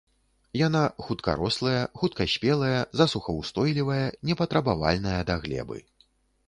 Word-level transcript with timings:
Яна 0.67 0.79
хуткарослая, 1.07 1.83
хуткаспелая, 2.03 2.81
засухаўстойлівая, 3.03 4.01
непатрабавальная 4.31 5.19
да 5.31 5.35
глебы. 5.47 5.77